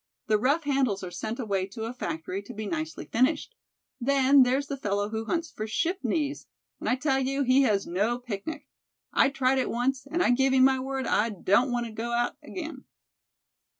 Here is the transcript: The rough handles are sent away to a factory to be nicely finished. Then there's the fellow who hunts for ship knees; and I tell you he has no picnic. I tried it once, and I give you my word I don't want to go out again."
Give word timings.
The 0.25 0.39
rough 0.39 0.63
handles 0.63 1.03
are 1.03 1.11
sent 1.11 1.39
away 1.39 1.67
to 1.67 1.83
a 1.83 1.93
factory 1.93 2.41
to 2.41 2.55
be 2.55 2.65
nicely 2.65 3.05
finished. 3.05 3.53
Then 3.99 4.41
there's 4.41 4.65
the 4.65 4.75
fellow 4.75 5.09
who 5.09 5.25
hunts 5.25 5.51
for 5.51 5.67
ship 5.67 5.99
knees; 6.01 6.47
and 6.79 6.89
I 6.89 6.95
tell 6.95 7.19
you 7.19 7.43
he 7.43 7.61
has 7.69 7.85
no 7.85 8.17
picnic. 8.17 8.67
I 9.13 9.29
tried 9.29 9.59
it 9.59 9.69
once, 9.69 10.07
and 10.09 10.23
I 10.23 10.31
give 10.31 10.55
you 10.55 10.61
my 10.63 10.79
word 10.79 11.05
I 11.05 11.29
don't 11.29 11.71
want 11.71 11.85
to 11.85 11.91
go 11.91 12.13
out 12.13 12.35
again." 12.41 12.85